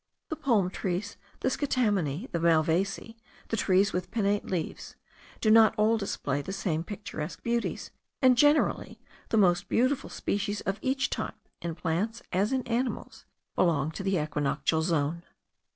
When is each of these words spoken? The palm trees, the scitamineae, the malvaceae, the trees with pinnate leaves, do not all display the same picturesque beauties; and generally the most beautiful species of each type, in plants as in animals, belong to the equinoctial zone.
The 0.29 0.35
palm 0.35 0.71
trees, 0.71 1.15
the 1.41 1.49
scitamineae, 1.49 2.31
the 2.31 2.39
malvaceae, 2.39 3.17
the 3.49 3.55
trees 3.55 3.93
with 3.93 4.09
pinnate 4.09 4.45
leaves, 4.45 4.95
do 5.41 5.51
not 5.51 5.75
all 5.77 5.95
display 5.99 6.41
the 6.41 6.51
same 6.51 6.83
picturesque 6.83 7.43
beauties; 7.43 7.91
and 8.19 8.35
generally 8.35 8.99
the 9.29 9.37
most 9.37 9.69
beautiful 9.69 10.09
species 10.09 10.61
of 10.61 10.79
each 10.81 11.11
type, 11.11 11.47
in 11.61 11.75
plants 11.75 12.23
as 12.33 12.51
in 12.51 12.63
animals, 12.67 13.25
belong 13.55 13.91
to 13.91 14.01
the 14.01 14.17
equinoctial 14.17 14.81
zone. 14.81 15.21